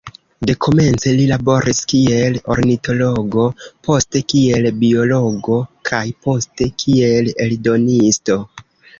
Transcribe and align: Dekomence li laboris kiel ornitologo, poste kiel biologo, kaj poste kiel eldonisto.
Dekomence 0.49 1.11
li 1.17 1.25
laboris 1.31 1.81
kiel 1.91 2.37
ornitologo, 2.53 3.43
poste 3.87 4.21
kiel 4.33 4.65
biologo, 4.83 5.57
kaj 5.91 6.01
poste 6.23 6.69
kiel 6.85 7.29
eldonisto. 7.47 8.39